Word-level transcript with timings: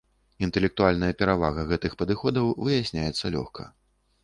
Інтэлектуальная 0.45 1.09
перавага 1.19 1.67
гэтых 1.73 1.91
падыходаў 2.01 2.51
выясняецца 2.71 3.25
лёгка. 3.39 3.71